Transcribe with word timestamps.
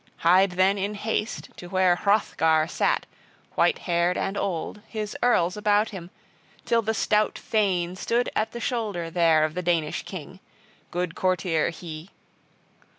Hied 0.25 0.53
then 0.53 0.79
in 0.79 0.95
haste 0.95 1.51
to 1.57 1.67
where 1.67 1.95
Hrothgar 1.95 2.65
sat 2.67 3.05
white 3.53 3.77
haired 3.77 4.17
and 4.17 4.35
old, 4.35 4.81
his 4.87 5.15
earls 5.21 5.55
about 5.55 5.89
him, 5.89 6.09
till 6.65 6.81
the 6.81 6.95
stout 6.95 7.37
thane 7.37 7.95
stood 7.95 8.27
at 8.35 8.51
the 8.51 8.59
shoulder 8.59 9.11
there 9.11 9.45
of 9.45 9.53
the 9.53 9.61
Danish 9.61 10.01
king: 10.01 10.39
good 10.89 11.13
courtier 11.13 11.69
he! 11.69 12.09